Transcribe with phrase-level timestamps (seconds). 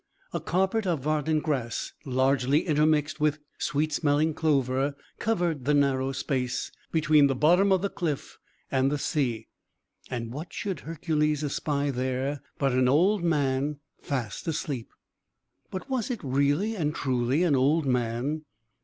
[0.33, 6.71] A carpet of verdant grass, largely intermixed with sweet smelling clover, covered the narrow space
[6.91, 8.39] between the bottom of the cliff
[8.71, 9.47] and the sea.
[10.09, 14.89] And what should Hercules espy there but an old man, fast asleep!
[15.69, 18.45] But was it really and truly an old man?